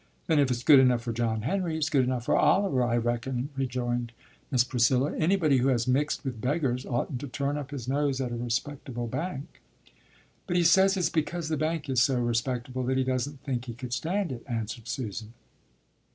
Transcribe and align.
"Then 0.25 0.39
if 0.39 0.49
it's 0.49 0.63
good 0.63 0.79
enough 0.79 1.03
for 1.03 1.13
John 1.13 1.43
Henry, 1.43 1.77
it's 1.77 1.91
good 1.91 2.03
enough 2.05 2.25
for 2.25 2.35
Oliver, 2.35 2.81
I 2.81 2.97
reckon," 2.97 3.49
rejoined 3.55 4.13
Miss 4.49 4.63
Priscilla. 4.63 5.15
"Anybody 5.15 5.57
who 5.59 5.67
has 5.67 5.87
mixed 5.87 6.25
with 6.25 6.41
beggars 6.41 6.87
oughtn't 6.87 7.19
to 7.21 7.27
turn 7.27 7.55
up 7.55 7.69
his 7.69 7.87
nose 7.87 8.19
at 8.19 8.31
a 8.31 8.35
respectable 8.35 9.05
bank." 9.05 9.61
"But 10.47 10.57
he 10.57 10.63
says 10.63 10.97
it's 10.97 11.09
because 11.11 11.49
the 11.49 11.55
bank 11.57 11.87
is 11.87 12.01
so 12.01 12.19
respectable 12.19 12.81
that 12.85 12.97
he 12.97 13.03
doesn't 13.03 13.43
think 13.43 13.65
he 13.65 13.75
could 13.75 13.93
stand 13.93 14.31
it," 14.31 14.43
answered 14.47 14.87
Susan. 14.87 15.33